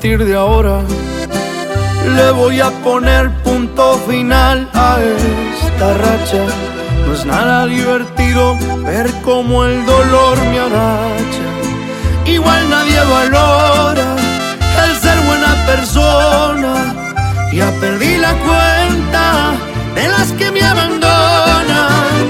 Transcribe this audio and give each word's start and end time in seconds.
partir 0.00 0.24
de 0.24 0.34
ahora 0.34 0.80
le 2.16 2.30
voy 2.30 2.58
a 2.58 2.70
poner 2.82 3.30
punto 3.42 4.00
final 4.08 4.66
a 4.72 4.96
esta 4.98 5.92
racha. 5.92 6.42
No 7.06 7.12
es 7.12 7.26
nada 7.26 7.66
divertido 7.66 8.56
ver 8.82 9.12
cómo 9.22 9.66
el 9.66 9.84
dolor 9.84 10.38
me 10.46 10.58
agacha. 10.58 11.48
Igual 12.24 12.70
nadie 12.70 12.98
valora 13.10 14.16
el 14.84 14.96
ser 14.96 15.18
buena 15.28 15.54
persona. 15.66 16.72
Ya 17.52 17.70
perdí 17.72 18.16
la 18.16 18.32
cuenta 18.48 19.52
de 19.96 20.08
las 20.08 20.32
que 20.32 20.50
me 20.50 20.62
abandonan. 20.62 22.24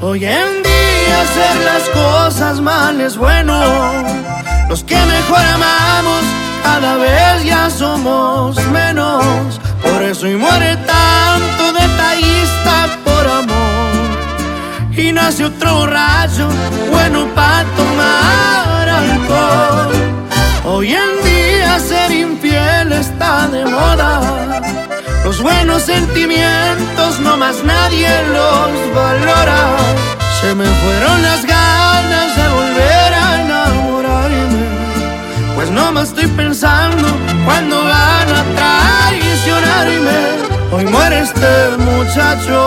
Hoy 0.00 0.24
en 0.24 0.62
día 0.62 1.20
hacer 1.20 1.56
las 1.66 1.82
cosas 1.90 2.62
mal 2.62 2.98
es 2.98 3.18
bueno. 3.18 3.60
Los 4.70 4.82
que 4.84 4.96
mejor 4.96 5.44
amamos 5.54 6.43
cada 6.64 6.96
vez 6.96 7.44
ya 7.44 7.70
somos 7.70 8.56
menos. 8.78 9.60
Por 9.82 10.02
eso 10.02 10.26
y 10.26 10.36
muere 10.36 10.76
tanto 10.94 11.64
detallista 11.80 12.74
por 13.04 13.24
amor. 13.42 13.92
Y 14.96 15.12
nace 15.12 15.44
otro 15.44 15.70
borracho 15.80 16.48
bueno 16.90 17.26
para 17.34 17.64
tomar 17.80 18.88
alcohol. 18.88 19.92
Hoy 20.64 20.88
en 21.04 21.12
día 21.28 21.78
ser 21.78 22.10
infiel 22.10 22.92
está 22.92 23.46
de 23.48 23.64
moda. 23.66 24.12
Los 25.24 25.40
buenos 25.40 25.82
sentimientos 25.82 27.20
no 27.20 27.36
más 27.36 27.56
nadie 27.62 28.10
los 28.36 28.70
valora. 28.94 29.60
Se 30.40 30.54
me 30.54 30.66
fueron 30.82 31.22
las 31.22 31.42
ganas 31.44 32.23
Pues 35.64 35.72
no 35.74 35.92
me 35.92 36.02
estoy 36.02 36.26
pensando 36.26 37.08
cuando 37.46 37.82
van 37.84 38.28
a 38.28 38.44
traicionarme. 39.08 40.20
Hoy 40.70 40.84
muere 40.84 41.20
este 41.20 41.78
muchacho 41.78 42.58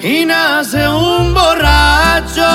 y 0.00 0.24
nace 0.24 0.88
un 0.88 1.34
borracho. 1.34 2.48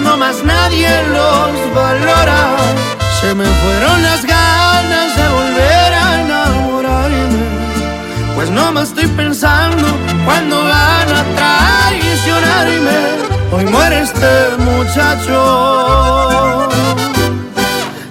No 0.00 0.16
más 0.16 0.42
nadie 0.44 0.88
los 1.08 1.74
valora. 1.74 2.56
Se 3.20 3.34
me 3.34 3.44
fueron 3.44 4.02
las 4.02 4.24
ganas 4.24 5.16
de 5.16 5.28
volver 5.28 5.92
a 5.92 6.20
enamorarme. 6.20 7.44
Pues 8.34 8.50
no 8.50 8.72
me 8.72 8.82
estoy 8.82 9.06
pensando 9.08 9.86
cuando 10.24 10.56
van 10.64 11.08
a 11.20 11.24
traicionarme. 11.40 12.98
Hoy 13.52 13.64
muere 13.66 14.00
este 14.00 14.56
muchacho 14.58 15.38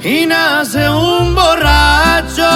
y 0.04 0.26
nace 0.26 0.90
un 0.90 1.36
borracho. 1.36 2.52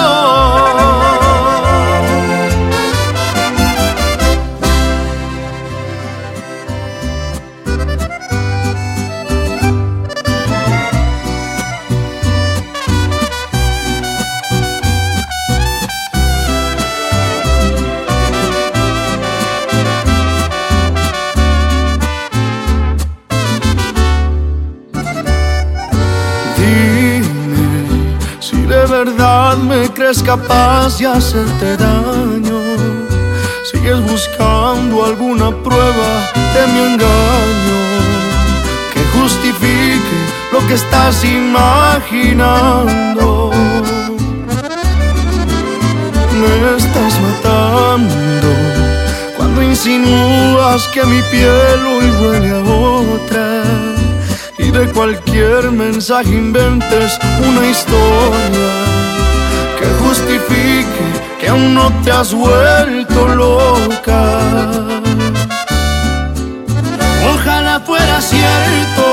Crees 29.94 30.22
capaz 30.22 30.98
de 30.98 31.06
hacerte 31.06 31.76
daño. 31.76 32.60
Sigues 33.70 34.00
buscando 34.10 35.04
alguna 35.04 35.50
prueba 35.62 36.30
de 36.54 36.66
mi 36.72 36.80
engaño 36.92 37.80
que 38.92 39.02
justifique 39.18 40.18
lo 40.52 40.58
que 40.66 40.74
estás 40.74 41.24
imaginando. 41.24 42.70
Me 46.40 46.76
estás 46.76 47.14
matando 47.20 48.16
cuando 49.36 49.62
insinúas 49.62 50.88
que 50.88 51.04
mi 51.04 51.20
piel 51.30 51.86
hoy 51.86 52.10
huele 52.20 52.50
a 52.50 52.60
otra 52.62 53.62
y 54.58 54.70
de 54.70 54.88
cualquier 54.92 55.70
mensaje 55.70 56.30
inventes 56.30 57.18
una 57.46 57.66
historia 57.66 58.87
justifique 60.08 61.04
que 61.38 61.48
aún 61.48 61.74
no 61.74 61.92
te 62.02 62.10
has 62.10 62.32
vuelto 62.32 63.28
loca. 63.28 64.22
Ojalá 67.34 67.80
fuera 67.80 68.20
cierto 68.20 69.04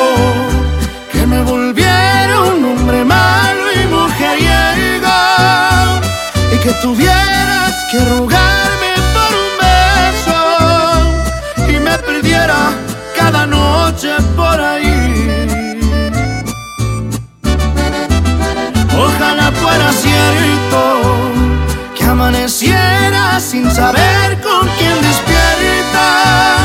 que 1.11 1.25
me 1.27 1.41
volviera 1.41 2.33
un 2.53 2.63
hombre 2.69 3.03
malo 3.03 3.63
y 3.79 3.83
mujeriego 3.95 5.17
y 6.53 6.57
que 6.63 6.71
tuvieras 6.81 7.24
amaneciera 22.25 23.39
sin 23.39 23.69
saber 23.69 24.41
con 24.41 24.67
quién 24.79 24.99
despierta 24.99 26.57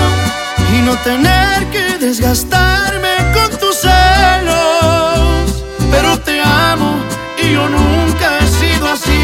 y 0.74 0.80
no 0.80 0.96
tener 1.00 1.66
que 1.70 1.98
desgastarme 1.98 3.14
con 3.34 3.58
tus 3.58 3.76
celos. 3.76 5.64
Pero 5.90 6.18
te 6.20 6.40
amo 6.40 6.96
y 7.42 7.52
yo 7.52 7.68
nunca 7.68 8.38
he 8.38 8.46
sido 8.46 8.88
así. 8.88 9.22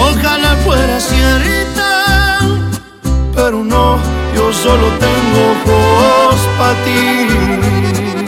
Ojalá 0.00 0.56
fuera 0.64 0.98
cierta, 0.98 2.38
pero 3.36 3.62
no, 3.62 3.98
yo 4.34 4.52
solo 4.52 4.88
tengo 4.98 5.40
ojos 5.64 6.40
para 6.58 6.74
ti. 6.84 8.21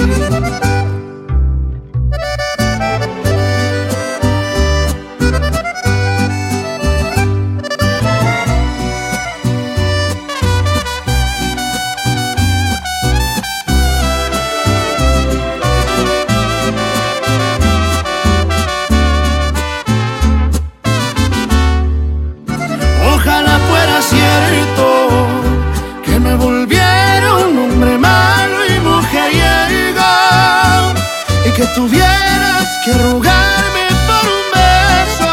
Que 31.57 31.65
tuvieras 31.67 32.67
que 32.85 32.93
rogarme 32.95 33.87
por 34.09 34.25
un 34.39 34.45
beso 34.59 35.33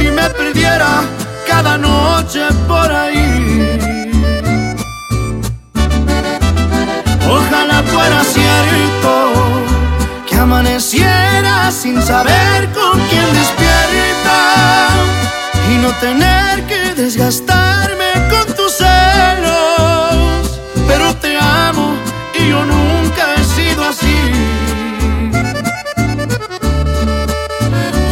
y 0.00 0.10
me 0.10 0.28
perdiera 0.30 1.02
cada 1.46 1.78
noche 1.78 2.42
por 2.68 2.92
ahí. 2.92 4.10
Ojalá 7.26 7.82
fuera 7.84 8.22
cierto 8.24 9.32
que 10.28 10.36
amaneciera 10.36 11.70
sin 11.70 12.02
saber 12.02 12.70
con 12.72 13.00
quién 13.08 13.32
despierta 13.32 14.88
y 15.72 15.78
no 15.78 15.90
tener 16.00 16.66
que 16.66 16.94
desgastarme 16.94 18.10
con 18.28 18.54
tus 18.54 18.72
celos. 18.76 20.60
Pero 20.86 21.14
te 21.16 21.38
amo 21.38 21.94
y 22.38 22.48
yo 22.50 22.64
nunca 22.66 23.01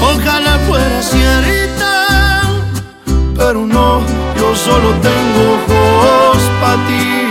Ojalá 0.02 0.58
fuera 0.66 1.02
cierta, 1.02 2.42
pero 3.36 3.66
no, 3.66 4.00
yo 4.36 4.56
solo 4.56 4.92
tengo 5.02 5.58
ojos 5.98 6.38
para 6.60 6.86
ti. 6.86 7.29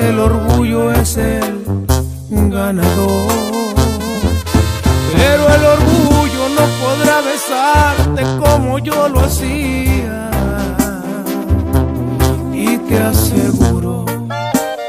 El 0.00 0.18
orgullo 0.18 0.92
es 0.92 1.16
el 1.16 1.62
ganador. 2.28 3.74
Pero 5.12 5.54
el 5.54 5.64
orgullo 5.64 6.48
no 6.56 6.64
podrá 6.82 7.20
besarte 7.20 8.22
como 8.38 8.78
yo 8.78 9.08
lo 9.08 9.20
hacía. 9.20 10.30
Y 12.52 12.78
te 12.78 12.98
aseguro 12.98 14.04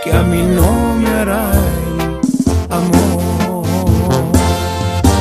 que 0.04 0.12
a 0.14 0.24
mí 0.24 0.42
no 0.56 0.96
me 1.02 1.10
hará 1.10 1.52
el 1.52 2.74
amor. 2.74 3.66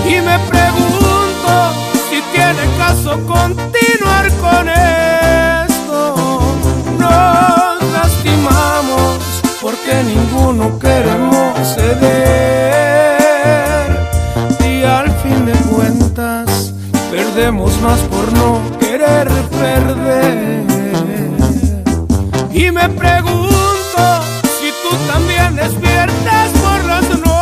Y 0.07 0.21
me 0.21 0.38
pregunto 0.50 1.50
tiene 2.33 2.76
caso 2.79 3.19
continuar 3.26 3.86
más 17.53 18.00
por 18.11 18.33
no 18.33 18.61
querer 18.81 19.29
perder. 19.61 20.65
Y 22.53 22.71
me 22.73 22.88
pregunto 22.88 24.23
si 24.59 24.71
tú 24.83 24.97
también 25.07 25.55
despiertas 25.55 26.50
por 26.62 26.85
las 26.85 27.09
noches 27.21 27.37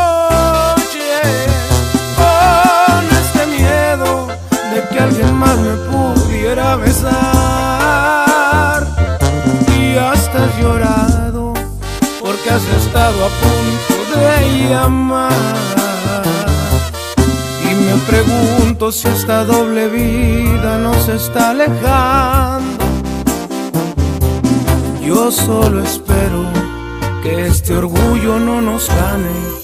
alguien 4.99 5.34
más 5.34 5.58
me 5.58 5.75
pudiera 5.90 6.76
besar. 6.76 7.12
Y 9.76 9.96
hasta 9.96 10.44
has 10.44 10.58
llorado 10.58 11.54
porque 12.20 12.50
has 12.50 12.64
estado 12.64 13.25
a 13.25 13.28
punto 13.28 14.18
de 14.18 14.68
llamar. 14.68 15.83
Pregunto 18.06 18.92
si 18.92 19.08
esta 19.08 19.44
doble 19.44 19.88
vida 19.88 20.78
nos 20.78 21.08
está 21.08 21.50
alejando. 21.50 22.84
Yo 25.02 25.30
solo 25.30 25.82
espero 25.82 26.44
que 27.23 27.46
este 27.46 27.75
orgullo 27.75 28.38
no 28.38 28.61
nos 28.61 28.88
gane 28.88 29.63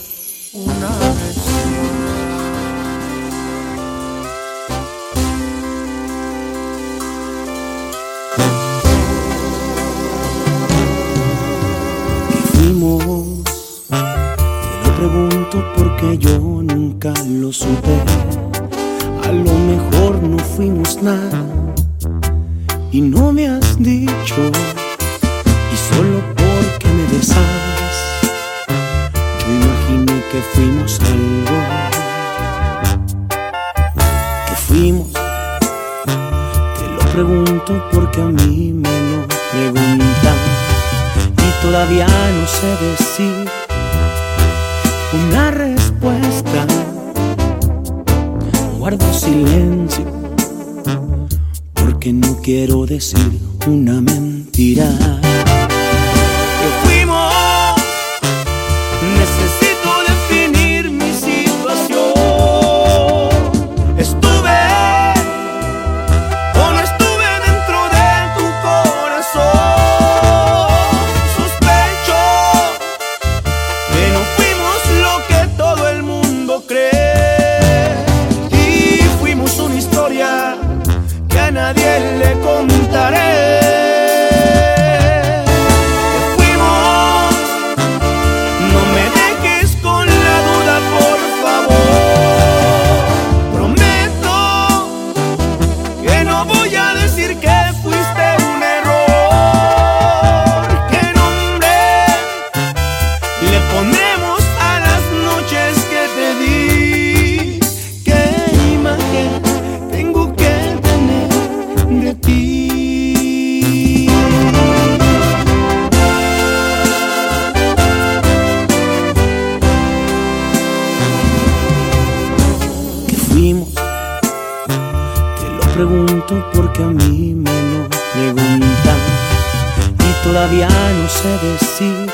no 130.89 131.09
sé 131.09 131.29
decir 131.47 132.13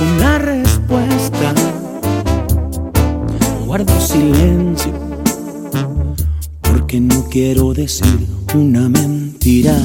una 0.00 0.38
respuesta. 0.38 1.54
Guardo 3.66 4.00
silencio 4.00 4.92
porque 6.62 7.00
no 7.00 7.24
quiero 7.30 7.72
decir 7.72 8.26
una 8.54 8.88
mentira. 8.88 9.76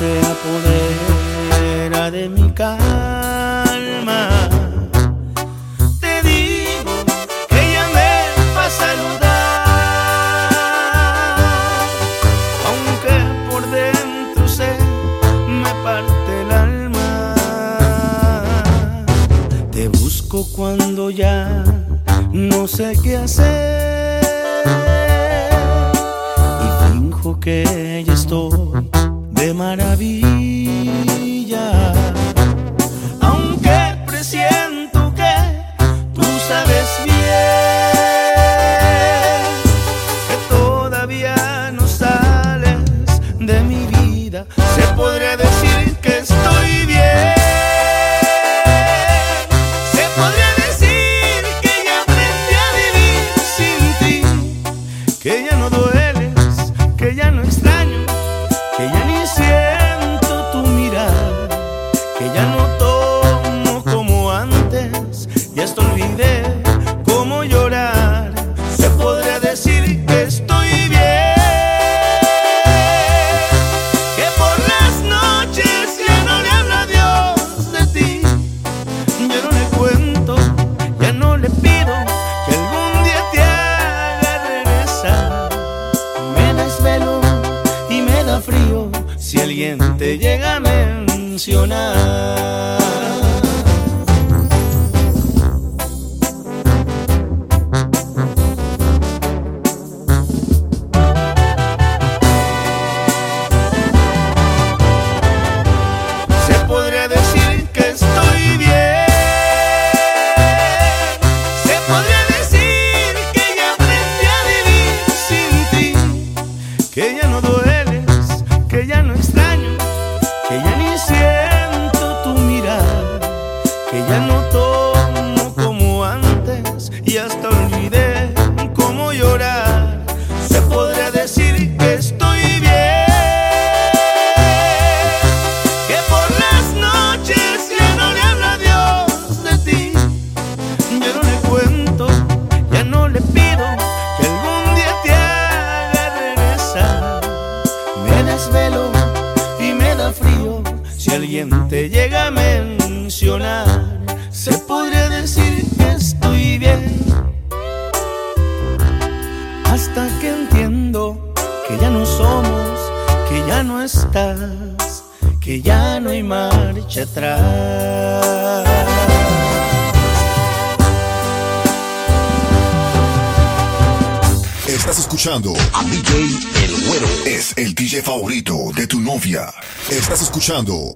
se 0.00 0.18
apodera 0.34 2.10
de 2.10 2.30
mi 2.30 2.50
calma. 2.52 4.20
Te 6.00 6.22
digo 6.22 6.94
que 7.50 7.60
llamé 7.74 8.14
a 8.64 8.70
saludar, 8.82 9.66
aunque 12.68 13.14
por 13.50 13.62
dentro 13.70 14.48
se 14.48 14.70
me 15.62 15.72
parte 15.84 16.30
el 16.44 16.50
alma. 16.50 17.34
Te 19.70 19.88
busco 19.88 20.46
cuando 20.56 21.10
ya 21.10 21.62
no 22.32 22.66
sé 22.66 22.96
qué 23.02 23.18
hacer. 23.18 23.69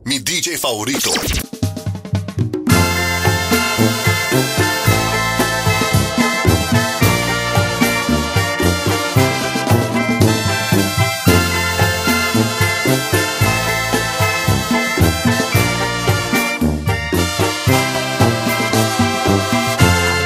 Mi 0.03 0.21
DJ 0.21 0.57
favorito. 0.57 1.13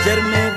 quererla 0.04 0.48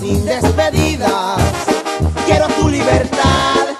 sin 0.00 0.24
despedidas. 0.24 1.40
Quiero 2.26 2.46
tu 2.48 2.68
libertad. 2.68 3.71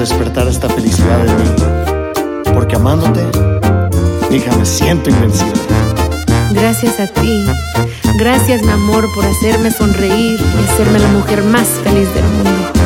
despertar 0.00 0.48
esta 0.48 0.66
felicidad 0.68 1.20
en 1.26 1.36
mí. 1.36 2.52
Porque 2.54 2.76
amándote, 2.76 3.20
hija, 4.30 4.56
me 4.56 4.64
siento 4.64 5.10
invencible. 5.10 5.60
Gracias 6.52 6.98
a 7.00 7.06
ti. 7.06 7.44
Gracias, 8.18 8.62
mi 8.62 8.70
amor, 8.70 9.06
por 9.14 9.26
hacerme 9.26 9.70
sonreír 9.70 10.40
y 10.40 10.72
hacerme 10.72 10.98
la 10.98 11.08
mujer 11.08 11.42
más 11.44 11.66
feliz 11.84 12.12
del 12.14 12.24
mundo. 12.24 12.79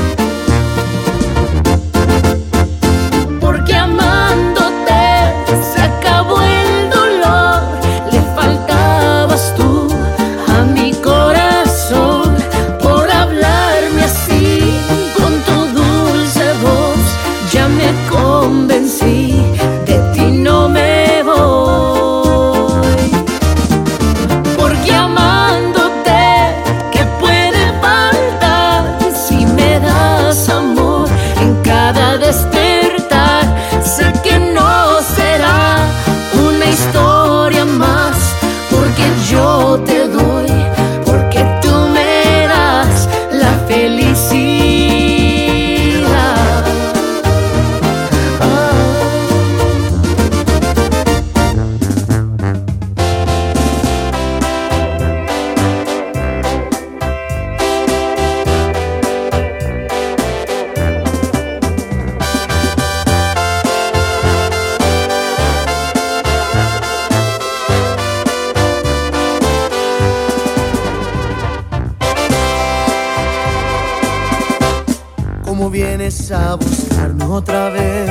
Vienes 75.97 76.33
a 76.33 76.57
buscarme 76.57 77.25
otra 77.25 77.71
vez? 77.71 78.11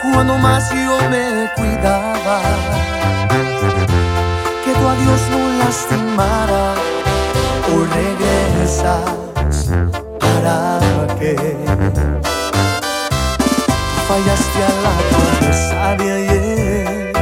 Cuando 0.00 0.38
más 0.38 0.70
yo 0.70 0.96
me 1.10 1.50
cuidaba, 1.56 2.40
que 4.64 4.72
tu 4.78 4.86
adiós 4.94 5.20
no 5.32 5.40
lastimara, 5.58 6.74
o 7.72 7.76
regresas 7.98 9.70
para 10.20 10.78
qué. 11.18 11.36
fallaste 14.08 14.60
a 14.62 14.72
la 14.86 14.94
promesa 15.10 15.80
de 15.98 16.12
ayer, 16.12 17.12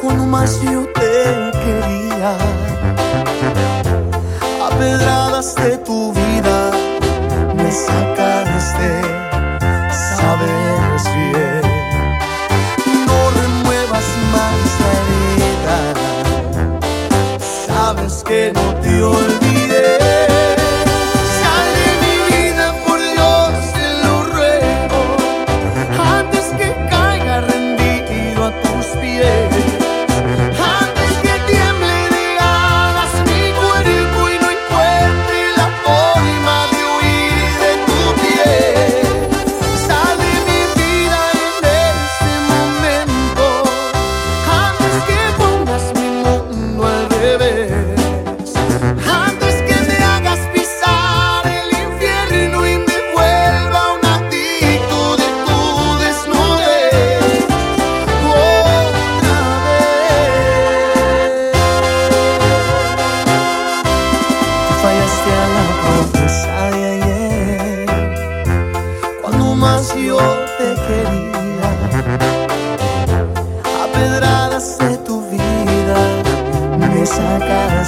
cuando 0.00 0.26
más 0.26 0.60
yo 0.60 0.86
te 0.92 1.50
quería, 1.64 2.32
a 4.66 4.68
pedradas 4.78 5.54
de 5.54 5.78
tu 5.78 6.12
vida 6.12 6.27
sacaste, 7.86 8.92
sabes 10.16 11.02
bien. 11.14 11.64
No 13.06 13.18
remuevas 13.40 14.08
más 14.34 14.60
la 14.82 14.90
herida, 15.00 15.78
sabes 17.66 18.14
que 18.24 18.40
no 18.54 18.66
te 18.82 19.02
olvidé. 19.02 19.47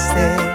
stay. 0.00 0.49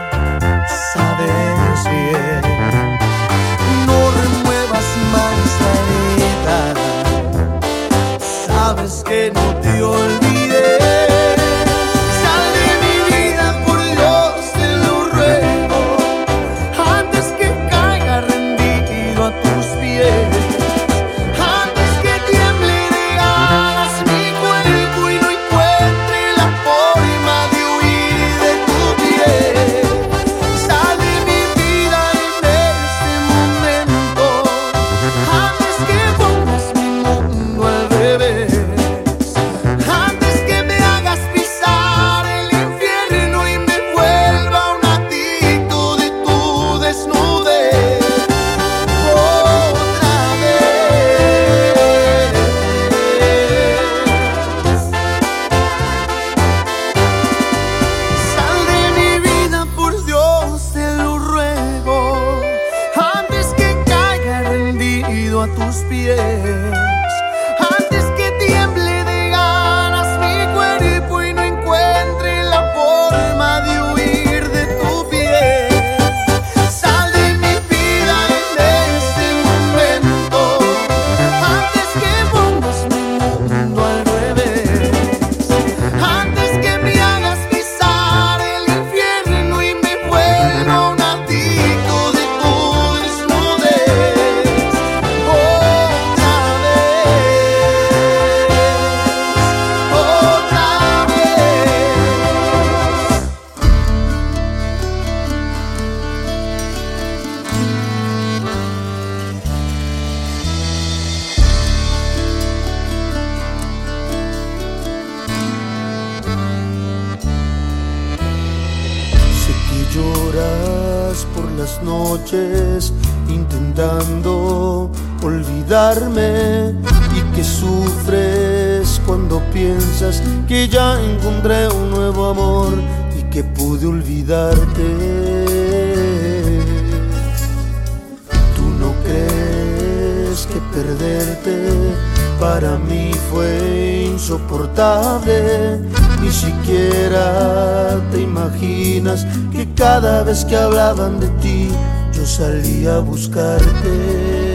Que 150.26 150.58
hablaban 150.58 151.20
de 151.20 151.28
ti, 151.40 151.70
yo 152.12 152.26
salí 152.26 152.88
a 152.88 152.98
buscarte. 152.98 154.54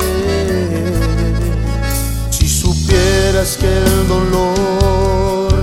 Si 2.30 2.48
supieras 2.48 3.56
que 3.56 3.68
el 3.68 4.08
dolor 4.08 5.54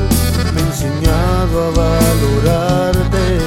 me 0.54 0.62
ha 0.62 0.66
enseñado 0.66 1.66
a 1.66 1.70
valorarte 1.72 3.38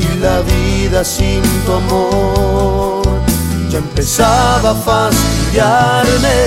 y 0.00 0.18
la 0.18 0.40
vida 0.40 1.04
sin 1.04 1.42
tu 1.66 1.72
amor 1.72 3.02
ya 3.70 3.78
empezaba 3.78 4.70
a 4.70 4.74
fastidiarme. 4.74 6.40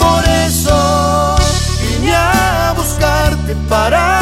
Por 0.00 0.24
eso 0.24 1.36
vine 1.80 2.12
a 2.12 2.74
buscarte 2.76 3.54
para 3.68 4.15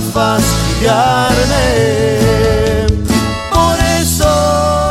empezaba 0.00 0.36
a 0.36 0.38
fastidiarme. 0.38 1.66
Por 3.52 3.78
eso 4.00 4.88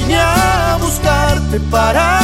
vine 0.00 0.16
a 0.16 0.78
buscarte 0.80 1.60
para 1.70 2.19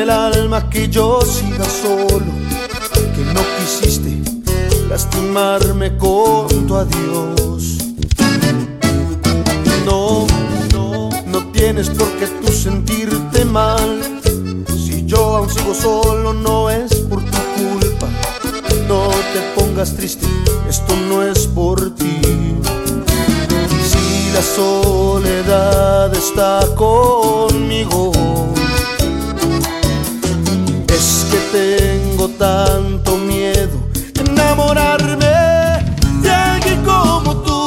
el 0.00 0.10
alma, 0.10 0.68
que 0.70 0.88
yo 0.88 1.20
siga 1.22 1.64
solo, 1.64 2.32
que 3.14 3.24
no 3.34 3.40
quisiste 3.58 4.18
lastimarme 4.88 5.96
con 5.96 6.66
tu 6.66 6.76
adiós. 6.76 7.78
No, 9.84 10.26
no, 10.72 11.10
no 11.26 11.46
tienes 11.52 11.90
por 11.90 12.08
qué 12.18 12.26
tú 12.26 12.52
sentirte 12.52 13.44
mal. 13.44 14.20
Si 14.68 15.04
yo 15.04 15.36
aún 15.36 15.50
sigo 15.50 15.74
solo, 15.74 16.32
no 16.32 16.70
es 16.70 16.94
por 16.96 17.20
tu 17.24 17.38
culpa. 17.56 18.08
No 18.86 19.08
te 19.32 19.40
pongas 19.60 19.94
triste, 19.94 20.26
esto 20.68 20.94
no 21.08 21.22
es 21.22 21.46
por 21.46 21.94
ti. 21.94 22.20
Si 23.90 24.32
la 24.32 24.42
soledad 24.42 26.14
está 26.14 26.60
conmigo, 26.74 28.12
es 30.88 31.26
que 31.30 31.38
tengo 31.52 32.28
tanto 32.28 33.16
miedo 33.16 33.88
de 34.14 34.20
enamorarme 34.20 35.34
de 36.22 36.30
alguien 36.30 36.84
como 36.84 37.36
tú, 37.38 37.66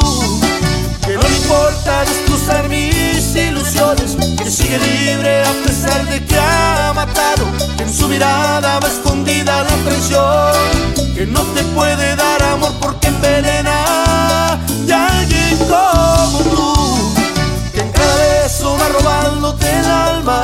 que 1.06 1.14
no 1.14 1.22
le 1.22 1.36
importa 1.36 2.04
destrozar 2.04 2.68
mis 2.68 3.34
ilusiones, 3.34 4.16
que 4.36 4.50
sigue 4.50 4.78
libre 4.78 5.42
a 5.42 5.52
pesar 5.64 6.06
de 6.06 6.24
que 6.24 6.36
ha 6.38 6.92
matado, 6.94 7.44
en 7.78 7.92
su 7.92 8.08
mirada 8.08 8.78
va 8.80 8.88
escondida 8.88 9.64
la 9.64 9.76
traición, 9.84 11.14
que 11.14 11.26
no 11.26 11.40
te 11.54 11.62
puede 11.74 12.16
dar 12.16 12.42
amor 12.42 12.72
porque 12.80 13.08
envenena 13.08 13.71
alma, 19.86 20.42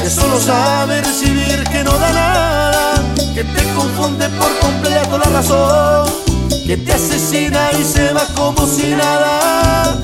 que 0.00 0.10
solo 0.10 0.40
sabe 0.40 1.02
recibir, 1.02 1.64
que 1.64 1.84
no 1.84 1.92
da 1.98 2.12
nada, 2.12 2.94
que 3.34 3.44
te 3.44 3.62
confunde 3.74 4.28
por 4.30 4.58
completo 4.58 5.18
la 5.18 5.30
razón, 5.30 6.06
que 6.66 6.76
te 6.76 6.92
asesina 6.92 7.70
y 7.78 7.84
se 7.84 8.12
va 8.12 8.26
como 8.34 8.66
si 8.66 8.94
nada, 8.94 9.98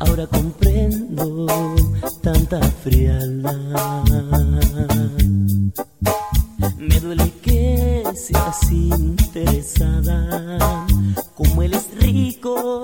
ahora 0.00 0.26
comprendo 0.26 1.46
tanta 2.22 2.60
frialdad. 2.82 4.04
Me 6.78 7.00
duele 7.00 7.32
que 7.42 8.04
seas 8.14 8.70
interesada, 8.72 10.58
como 11.34 11.62
él 11.62 11.74
es 11.74 11.86
rico 11.98 12.82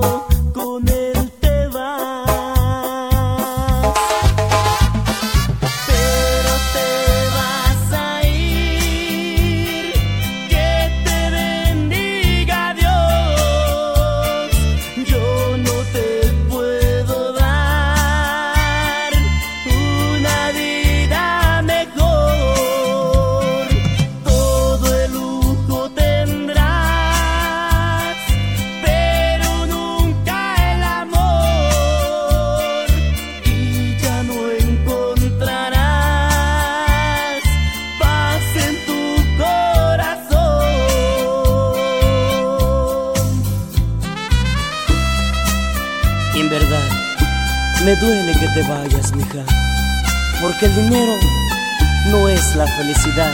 felicidad 52.76 53.32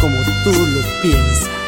como 0.00 0.16
tú 0.44 0.50
lo 0.52 1.02
piensas. 1.02 1.59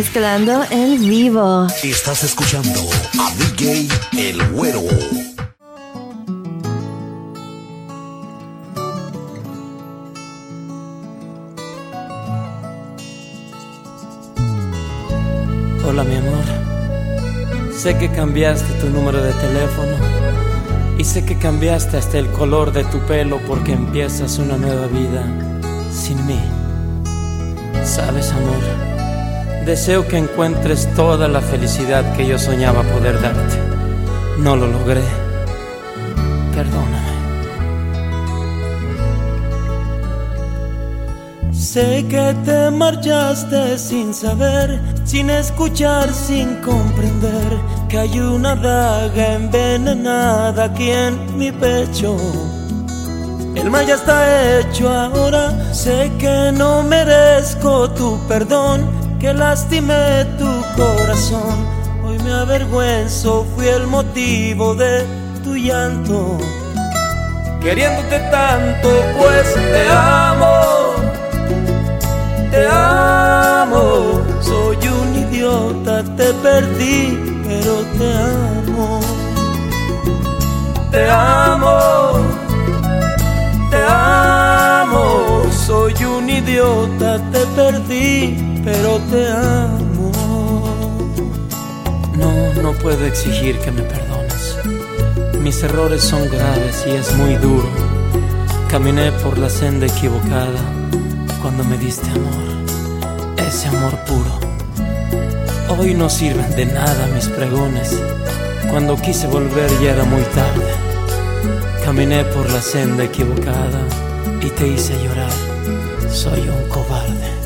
Mezclando 0.00 0.64
en 0.70 0.98
vivo. 0.98 1.66
Estás 1.82 2.24
escuchando 2.24 2.80
a 3.18 3.34
DJ 3.34 3.86
El 4.16 4.42
Güero. 4.48 4.80
Hola 15.86 16.04
mi 16.04 16.16
amor. 16.16 16.44
Sé 17.76 17.98
que 17.98 18.10
cambiaste 18.10 18.72
tu 18.80 18.88
número 18.88 19.22
de 19.22 19.34
teléfono 19.34 19.96
y 20.96 21.04
sé 21.04 21.26
que 21.26 21.36
cambiaste 21.36 21.98
hasta 21.98 22.16
el 22.16 22.30
color 22.30 22.72
de 22.72 22.84
tu 22.84 23.00
pelo 23.00 23.38
porque 23.46 23.72
empiezas 23.72 24.38
una 24.38 24.56
nueva 24.56 24.86
vida 24.86 25.26
sin 25.92 26.26
mí. 26.26 26.40
Sabes 27.84 28.32
amor, 28.32 28.89
deseo 29.64 30.06
que 30.06 30.18
encuentres 30.18 30.88
toda 30.94 31.28
la 31.28 31.40
felicidad 31.40 32.16
que 32.16 32.26
yo 32.26 32.38
soñaba 32.38 32.82
poder 32.82 33.20
darte. 33.20 33.56
No 34.38 34.56
lo 34.56 34.66
logré. 34.66 35.02
Perdóname. 36.54 37.00
Sé 41.52 42.04
que 42.08 42.34
te 42.44 42.70
marchaste 42.70 43.78
sin 43.78 44.12
saber, 44.12 44.80
sin 45.04 45.30
escuchar, 45.30 46.12
sin 46.12 46.56
comprender 46.56 47.58
que 47.88 47.98
hay 47.98 48.18
una 48.18 48.56
daga 48.56 49.34
envenenada 49.34 50.64
aquí 50.64 50.90
en 50.90 51.38
mi 51.38 51.52
pecho. 51.52 52.16
El 53.54 53.70
mal 53.70 53.86
ya 53.86 53.94
está 53.94 54.58
hecho 54.58 54.88
ahora, 54.88 55.72
sé 55.72 56.10
que 56.18 56.50
no 56.52 56.82
merezco 56.82 57.90
tu 57.90 58.18
perdón, 58.26 58.88
que 59.20 59.32
lastimé 59.32 60.24
tu 60.38 60.50
corazón. 60.76 61.56
Hoy 62.02 62.18
me 62.24 62.32
avergüenzo, 62.32 63.46
fui 63.54 63.68
el 63.68 63.86
motivo 63.86 64.74
de 64.74 65.04
tu 65.44 65.54
llanto. 65.54 66.38
Queriéndote 67.60 68.18
tanto, 68.30 68.88
pues 69.18 69.54
te 69.54 69.88
amo 69.88 70.80
te 72.50 72.66
amo. 72.66 74.22
Soy 74.40 74.76
un 74.88 75.16
idiota, 75.16 76.02
te 76.16 76.32
perdí, 76.34 77.18
pero 77.46 77.74
te 77.98 78.12
amo. 78.12 79.00
Te 80.90 81.08
amo, 81.08 82.12
te 83.70 83.82
amo. 83.86 85.42
Soy 85.66 85.94
un 86.04 86.28
idiota, 86.28 87.18
te 87.30 87.46
perdí, 87.56 88.49
pero 88.64 88.98
te 89.10 89.28
amo. 89.28 90.12
No, 92.16 92.62
no 92.62 92.72
puedo 92.74 93.04
exigir 93.06 93.58
que 93.58 93.70
me 93.70 93.82
perdones. 93.82 94.56
Mis 95.40 95.62
errores 95.62 96.02
son 96.02 96.28
graves 96.28 96.84
y 96.86 96.90
es 96.90 97.14
muy 97.16 97.34
duro. 97.36 97.68
Caminé 98.70 99.10
por 99.12 99.38
la 99.38 99.48
senda 99.48 99.86
equivocada 99.86 100.60
cuando 101.42 101.64
me 101.64 101.78
diste 101.78 102.08
amor, 102.10 103.38
ese 103.48 103.68
amor 103.68 103.98
puro. 104.06 104.38
Hoy 105.78 105.94
no 105.94 106.10
sirven 106.10 106.54
de 106.54 106.66
nada 106.66 107.08
mis 107.14 107.28
pregones, 107.28 107.98
cuando 108.70 108.96
quise 108.96 109.26
volver 109.26 109.70
ya 109.82 109.92
era 109.92 110.04
muy 110.04 110.22
tarde. 110.22 110.72
Caminé 111.84 112.24
por 112.24 112.48
la 112.50 112.60
senda 112.60 113.04
equivocada 113.04 113.80
y 114.42 114.50
te 114.50 114.68
hice 114.68 114.94
llorar, 115.02 115.32
soy 116.12 116.48
un 116.48 116.68
cobarde. 116.68 117.39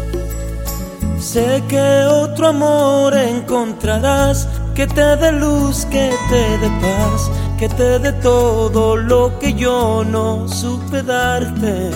Sé 1.24 1.64
que 1.68 2.04
otro 2.04 2.48
amor 2.48 3.16
encontrarás, 3.16 4.46
que 4.74 4.86
te 4.86 5.16
dé 5.16 5.32
luz, 5.32 5.86
que 5.86 6.14
te 6.28 6.58
dé 6.58 6.68
paz, 6.82 7.30
que 7.58 7.66
te 7.66 7.98
dé 7.98 8.12
todo 8.12 8.94
lo 8.94 9.38
que 9.38 9.54
yo 9.54 10.04
no 10.04 10.46
supe 10.46 11.02
darte. 11.02 11.90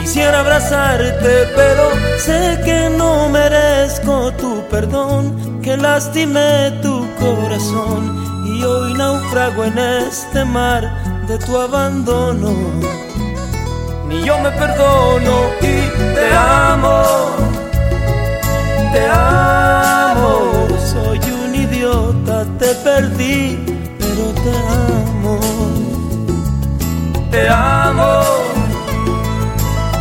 Quisiera 0.00 0.40
abrazarte, 0.40 1.48
pero 1.54 1.90
sé 2.18 2.58
que 2.64 2.88
no 2.96 3.28
merezco 3.28 4.32
tu 4.32 4.62
perdón, 4.70 5.60
que 5.62 5.76
lastimé 5.76 6.72
tu 6.82 7.06
corazón 7.20 8.46
y 8.46 8.64
hoy 8.64 8.94
naufrago 8.94 9.64
en 9.64 9.78
este 9.78 10.46
mar 10.46 10.82
de 11.28 11.38
tu 11.38 11.60
abandono. 11.60 12.54
Ni 14.08 14.24
yo 14.24 14.38
me 14.38 14.50
perdono 14.52 15.50
y 15.60 16.14
te 16.14 16.34
amo, 16.34 17.28
te 18.92 19.06
amo. 19.06 20.68
Soy 20.78 21.20
un 21.30 21.54
idiota, 21.54 22.44
te 22.58 22.74
perdí, 22.76 23.58
pero 23.98 24.32
te 24.42 24.52
amo, 24.68 25.40
te 27.30 27.48
amo 27.48 28.58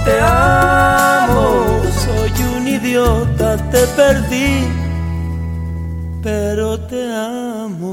te 0.08 0.22
amo, 0.22 1.82
soy 2.04 2.32
un 2.56 2.66
idiota, 2.66 3.58
te 3.72 3.86
perdí, 3.98 4.66
pero 6.24 6.80
te 6.80 7.02
amo. 7.14 7.92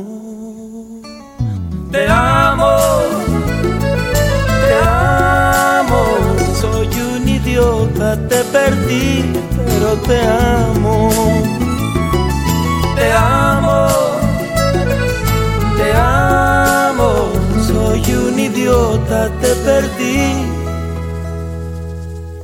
Te 1.91 2.07
amo, 2.09 2.77
te 4.63 4.75
amo, 4.81 6.03
soy 6.61 6.89
un 7.15 7.29
idiota, 7.29 8.17
te 8.29 8.44
perdí, 8.65 9.33
pero 9.57 9.89
te 10.09 10.19
amo. 10.21 11.11
Te 12.97 13.13
amo, 13.13 13.79
te 15.79 15.89
amo, 15.93 17.11
soy 17.69 18.03
un 18.15 18.39
idiota, 18.39 19.31
te 19.41 19.51
perdí 19.67 20.55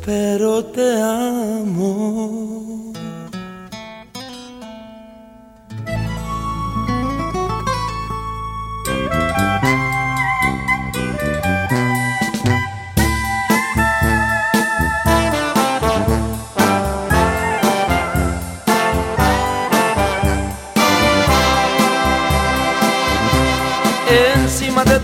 pero 0.04 0.64
te 0.64 1.00
amo. 1.00 2.59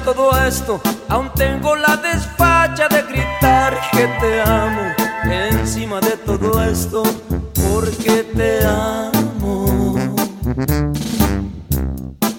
Todo 0.06 0.30
esto, 0.46 0.80
aún 1.08 1.32
tengo 1.34 1.74
la 1.74 1.96
despacha 1.96 2.86
de 2.86 3.02
gritar 3.02 3.76
que 3.90 4.06
te 4.20 4.40
amo 4.40 4.94
encima 5.24 5.98
de 5.98 6.16
todo 6.18 6.62
esto 6.62 7.02
porque 7.52 8.22
te 8.22 8.64
amo. 8.64 9.96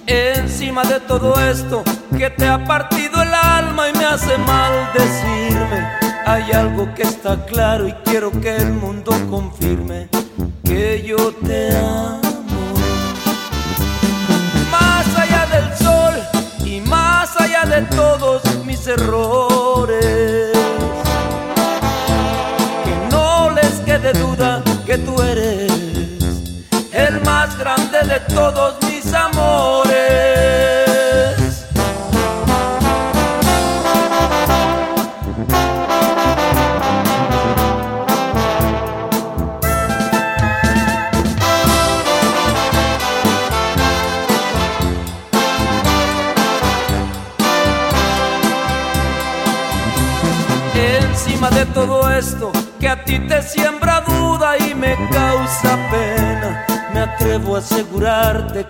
Encima 0.05 0.85
de 0.85 1.01
todo 1.01 1.35
esto 1.41 1.83
que 2.17 2.29
te 2.29 2.47
ha 2.47 2.63
partido 2.63 3.21
el 3.21 3.33
alma 3.33 3.89
y 3.89 3.97
me 3.97 4.05
hace 4.05 4.37
mal 4.37 4.71
decirme, 4.93 5.91
hay 6.25 6.49
algo 6.53 6.95
que 6.95 7.01
está 7.01 7.45
claro 7.47 7.85
y 7.85 7.91
quiero 8.05 8.31
que 8.31 8.55
el 8.55 8.71
mundo 8.71 9.11
confirme 9.29 10.07
que 10.63 11.03
yo 11.05 11.33
te 11.45 11.75
amo. 11.75 12.26
De 17.79 17.95
todos 17.95 18.41
mis 18.65 18.87
errores. 18.87 20.57
De 24.01 24.13
duda 24.13 24.63
que 24.85 24.95
tú 24.99 25.19
eres 25.23 25.71
el 26.93 27.19
más 27.21 27.57
grande 27.57 27.97
de 28.03 28.19
todos 28.35 28.75
mis 28.83 28.86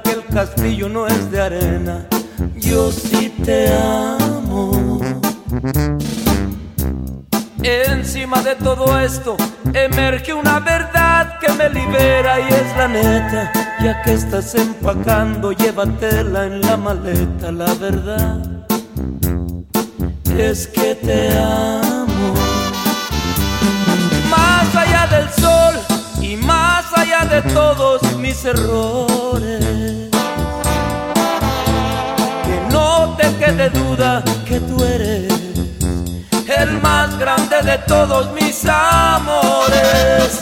que 0.04 0.12
el 0.12 0.26
castillo 0.34 0.88
no 0.88 1.06
es 1.06 1.30
de 1.32 1.42
arena. 1.42 2.06
Yo 2.56 2.92
sí 2.92 3.30
te 3.44 3.74
amo. 3.74 5.02
Encima 7.62 8.42
de 8.42 8.56
todo 8.56 8.98
esto 9.00 9.36
emerge 9.74 10.34
una 10.34 10.60
verdad 10.60 11.40
que 11.40 11.52
me 11.54 11.70
libera 11.70 12.40
y 12.40 12.48
es 12.54 12.78
la 12.78 12.88
neta. 12.88 13.52
Ya 13.84 14.02
que 14.02 14.14
estás 14.14 14.56
empacando, 14.56 15.52
llévatela 15.52 16.46
en 16.46 16.62
la 16.62 16.78
maleta. 16.78 17.52
La 17.52 17.74
verdad 17.74 18.66
es 20.38 20.68
que 20.68 20.96
te 20.96 21.38
amo. 21.38 22.34
Más 24.30 24.76
allá 24.76 25.08
del 25.08 25.30
sol 25.32 25.76
y 26.22 26.38
más 26.38 26.87
allá 26.98 27.26
de 27.26 27.42
todos 27.54 28.02
mis 28.18 28.44
errores. 28.46 29.60
Que 32.46 32.58
no 32.72 33.16
te 33.18 33.36
quede 33.36 33.70
duda 33.70 34.24
que 34.46 34.60
tú 34.60 34.84
eres 34.84 35.34
el 36.48 36.82
más 36.82 37.18
grande 37.20 37.62
de 37.62 37.78
todos 37.80 38.32
mis 38.34 38.66
amores. 38.66 40.40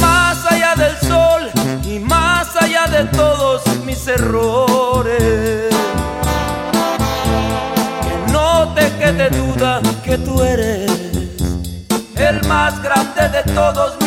Más 0.00 0.44
allá 0.46 0.74
del 0.74 0.96
sol 1.08 1.50
y 1.84 1.98
más 1.98 2.56
allá 2.56 2.86
de 2.86 3.04
todos 3.04 3.62
mis 3.84 4.06
errores. 4.08 5.74
Que 8.04 8.32
no 8.32 8.72
te 8.74 8.90
quede 8.98 9.30
duda 9.30 9.80
que 10.04 10.18
tú 10.18 10.42
eres 10.42 10.90
el 12.16 12.46
más 12.46 12.80
grande 12.82 13.28
de 13.28 13.42
todos 13.52 13.94
mis 14.00 14.01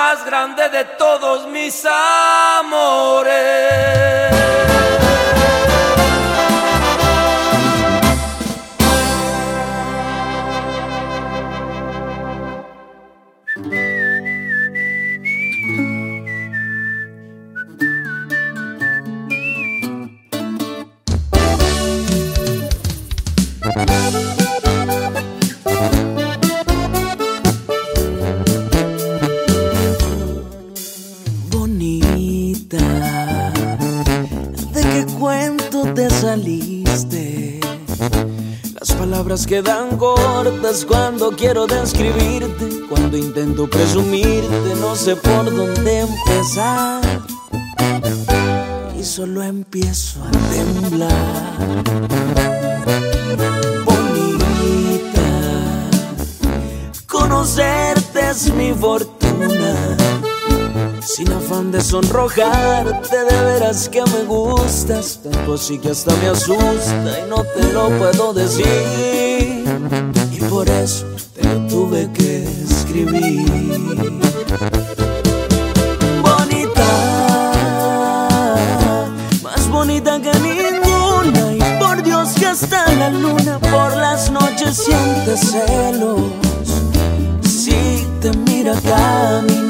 más 0.00 0.24
grande 0.24 0.68
de 0.68 0.84
todos 0.96 1.44
mis 1.48 1.84
amores. 2.60 3.38
Quedan 39.46 39.96
cortas 39.96 40.84
cuando 40.84 41.30
quiero 41.30 41.66
describirte, 41.66 42.86
cuando 42.88 43.16
intento 43.16 43.68
presumirte, 43.68 44.74
no 44.80 44.94
sé 44.94 45.16
por 45.16 45.44
dónde 45.46 46.00
empezar. 46.00 47.00
Y 48.98 49.02
solo 49.02 49.42
empiezo 49.42 50.20
a 50.22 50.30
temblar. 50.50 51.12
Bonita, 53.86 55.20
conocerte 57.06 58.30
es 58.30 58.52
mi 58.54 58.72
fortuna. 58.74 59.17
Sin 61.18 61.32
afán 61.32 61.72
de 61.72 61.80
sonrojarte, 61.80 63.24
de 63.24 63.42
veras 63.42 63.88
que 63.88 64.00
me 64.04 64.22
gustas, 64.22 65.18
tanto 65.20 65.54
así 65.54 65.76
que 65.80 65.90
hasta 65.90 66.14
me 66.14 66.28
asusta 66.28 67.18
y 67.18 67.28
no 67.28 67.42
te 67.42 67.72
lo 67.72 67.88
puedo 67.98 68.32
decir 68.32 69.64
y 70.30 70.36
por 70.48 70.68
eso 70.68 71.06
te 71.34 71.42
lo 71.42 71.66
tuve 71.66 72.08
que 72.12 72.44
escribir. 72.44 73.50
Bonita, 76.22 76.88
más 79.42 79.68
bonita 79.70 80.22
que 80.22 80.32
ninguna 80.38 81.52
y 81.52 81.80
por 81.80 82.00
Dios 82.00 82.28
que 82.38 82.46
hasta 82.46 82.94
la 82.94 83.10
luna 83.10 83.58
por 83.58 83.96
las 83.96 84.30
noches 84.30 84.84
siente 84.84 85.36
celos 85.36 86.30
si 87.42 88.06
te 88.20 88.30
mira 88.36 88.74
caminar. 88.82 89.67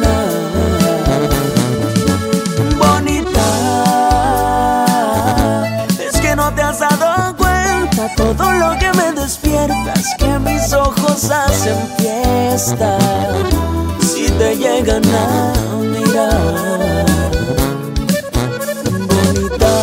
Ojos 11.19 11.31
hacen 11.31 11.77
fiesta 11.99 12.99
si 14.01 14.29
te 14.31 14.57
llegan 14.57 15.03
a 15.07 15.53
mirar. 15.83 17.07
Bonita, 19.09 19.75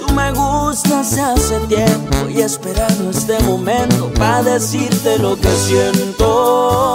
tú 0.00 0.12
me 0.14 0.32
gustas 0.32 1.18
hace 1.18 1.58
tiempo 1.68 2.28
y 2.28 2.42
esperando 2.42 3.10
este 3.10 3.38
momento 3.40 4.12
para 4.14 4.42
decirte 4.42 5.18
lo 5.18 5.36
que 5.36 5.50
siento. 5.50 6.94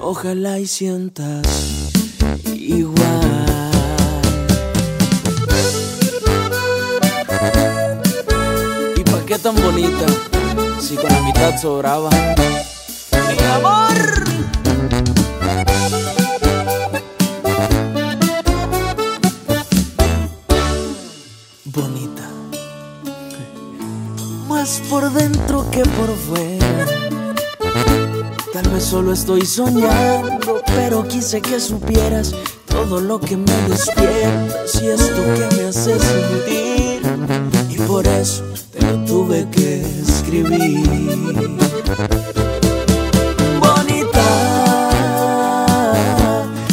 Ojalá 0.00 0.58
y 0.58 0.66
sientas 0.66 1.46
igual. 2.54 3.20
qué 9.26 9.38
tan 9.38 9.54
bonita 9.54 10.06
si 10.90 10.96
con 10.96 11.08
la 11.08 11.22
mitad 11.22 11.56
sobraba. 11.56 12.10
Mi 12.10 13.38
amor. 13.54 14.24
Bonita. 21.64 22.28
Más 24.48 24.82
por 24.90 25.12
dentro 25.12 25.70
que 25.70 25.82
por 25.82 26.10
fuera. 26.16 26.86
Tal 28.52 28.68
vez 28.70 28.82
solo 28.82 29.12
estoy 29.12 29.46
soñando, 29.46 30.60
pero 30.74 31.06
quise 31.06 31.40
que 31.40 31.60
supieras 31.60 32.34
todo 32.66 33.00
lo 33.00 33.20
que 33.20 33.36
me 33.36 33.56
despiertas 33.68 34.82
y 34.82 34.88
esto 34.88 35.22
que 35.36 35.56
me 35.56 35.68
hace 35.68 35.96
sentir. 36.00 37.02
Y 37.68 37.76
por 37.86 38.04
eso 38.08 38.42
tuve 39.06 39.48
que 39.50 39.99
Bonita, 40.30 40.46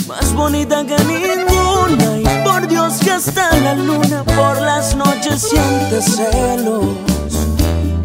más 0.07 0.33
bonita 0.35 0.85
que 0.85 0.95
ninguna. 1.05 2.19
Y 2.19 2.43
por 2.43 2.67
Dios 2.67 2.99
que 3.03 3.09
hasta 3.09 3.57
la 3.57 3.73
luna 3.73 4.23
por 4.23 4.61
las 4.61 4.95
noches 4.95 5.41
siente 5.41 6.03
celos. 6.03 6.85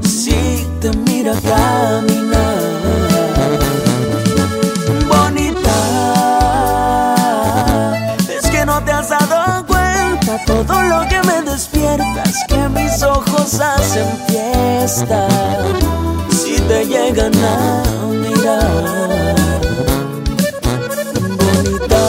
Si 0.03 0.67
te 0.81 0.91
mira 0.97 1.35
caminar. 1.43 2.63
Bonita, 5.07 5.77
es 8.27 8.51
que 8.51 8.65
no 8.65 8.83
te 8.83 8.93
has 8.93 9.11
dado 9.11 9.67
cuenta 9.67 10.43
todo 10.47 10.83
lo 10.85 11.07
que 11.11 11.21
me 11.27 11.43
despiertas 11.43 12.39
que 12.49 12.71
mis 12.71 13.03
ojos 13.03 13.61
hacen 13.61 14.09
si 14.89 16.61
te 16.63 16.85
llegan 16.87 17.33
a 17.37 17.83
mirar. 18.11 19.37
Bonita, 21.39 22.05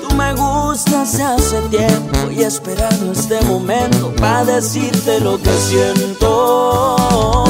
tú 0.00 0.14
me 0.14 0.32
gustas 0.34 1.18
hace 1.18 1.60
tiempo 1.70 2.30
y 2.30 2.44
esperando 2.44 3.12
este 3.12 3.40
momento 3.42 4.14
para 4.14 4.44
decirte 4.44 5.18
lo 5.18 5.38
que 5.42 5.50
siento. 5.50 7.44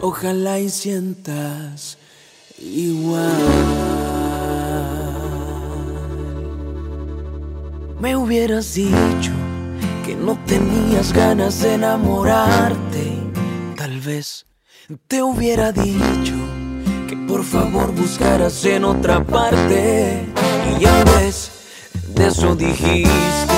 Ojalá 0.00 0.60
y 0.60 0.68
sientas 0.68 1.98
igual. 2.60 3.24
Me 7.98 8.14
hubieras 8.14 8.72
dicho 8.74 9.32
que 10.04 10.14
no 10.14 10.38
tenías 10.44 11.12
ganas 11.12 11.60
de 11.60 11.74
enamorarte. 11.74 13.18
Tal 13.76 14.00
vez 14.00 14.46
te 15.06 15.22
hubiera 15.22 15.72
dicho 15.72 16.34
que 17.08 17.16
por 17.26 17.42
favor 17.42 17.90
buscaras 17.92 18.64
en 18.66 18.84
otra 18.84 19.24
parte. 19.24 20.26
Y 20.70 20.80
ya 20.82 21.04
ves, 21.04 21.50
de 22.14 22.26
eso 22.26 22.54
dijiste 22.54 23.54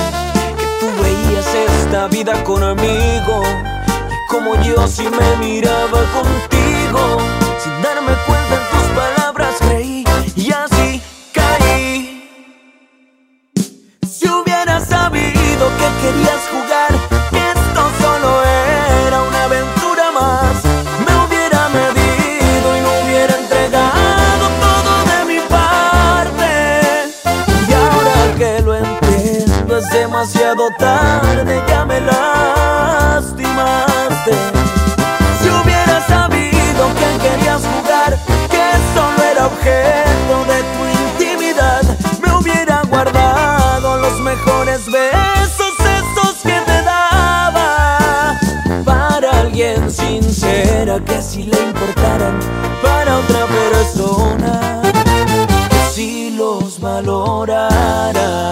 que 0.58 0.66
tú 0.80 1.02
veías 1.02 1.54
esta 1.54 2.06
vida 2.06 2.44
con 2.44 2.62
amigo. 2.62 3.42
Y 4.10 4.32
como 4.32 4.54
yo 4.62 4.86
si 4.86 5.02
me 5.02 5.36
miraba 5.38 6.00
contigo, 6.12 7.25
demasiado 30.16 30.70
tarde, 30.78 31.62
ya 31.68 31.84
me 31.84 32.00
lastimaste. 32.00 33.52
Si 35.38 35.48
hubiera 35.50 36.00
sabido 36.06 36.88
que 36.94 37.18
querías 37.22 37.60
jugar, 37.66 38.18
que 38.48 38.64
solo 38.94 39.22
era 39.30 39.44
objeto 39.46 40.44
de 40.48 40.62
tu 40.72 40.82
intimidad, 41.04 41.82
me 42.22 42.32
hubiera 42.32 42.80
guardado 42.88 43.98
los 43.98 44.18
mejores 44.20 44.90
besos, 44.90 45.74
esos 45.80 46.36
que 46.42 46.58
te 46.64 46.82
daba. 46.82 48.38
Para 48.86 49.40
alguien 49.40 49.90
sincera 49.90 50.98
que 51.04 51.20
si 51.20 51.42
le 51.42 51.60
importaran, 51.60 52.40
para 52.82 53.18
otra 53.18 53.44
persona, 53.46 54.80
que 55.68 55.90
si 55.92 56.30
los 56.30 56.80
valorara. 56.80 58.45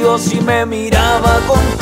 Dios 0.00 0.32
y 0.32 0.40
me 0.40 0.64
miraba 0.64 1.40
con 1.46 1.79